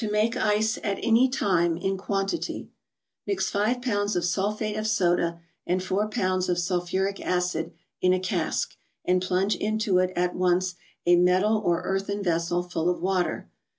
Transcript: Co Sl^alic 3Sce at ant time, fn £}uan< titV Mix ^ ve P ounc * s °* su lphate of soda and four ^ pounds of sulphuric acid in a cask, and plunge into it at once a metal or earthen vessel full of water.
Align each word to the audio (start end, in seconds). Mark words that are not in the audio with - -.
Co 0.00 0.06
Sl^alic 0.08 0.32
3Sce 0.32 0.78
at 0.82 0.98
ant 1.04 1.34
time, 1.34 1.78
fn 1.78 1.96
£}uan< 1.98 2.24
titV 2.24 2.70
Mix 3.26 3.50
^ 3.52 3.52
ve 3.74 3.78
P 3.80 3.90
ounc 3.90 4.16
* 4.16 4.16
s 4.16 4.16
°* 4.16 4.24
su 4.24 4.40
lphate 4.40 4.78
of 4.78 4.86
soda 4.86 5.42
and 5.66 5.82
four 5.84 6.06
^ 6.08 6.10
pounds 6.10 6.48
of 6.48 6.58
sulphuric 6.58 7.20
acid 7.20 7.74
in 8.00 8.14
a 8.14 8.18
cask, 8.18 8.74
and 9.04 9.20
plunge 9.20 9.54
into 9.56 9.98
it 9.98 10.10
at 10.16 10.34
once 10.34 10.76
a 11.04 11.16
metal 11.16 11.58
or 11.62 11.82
earthen 11.82 12.22
vessel 12.22 12.62
full 12.62 12.88
of 12.88 13.02
water. 13.02 13.50